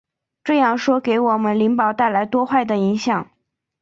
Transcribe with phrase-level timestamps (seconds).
[0.43, 3.29] 这样说给我们灵宝带来多坏的影响！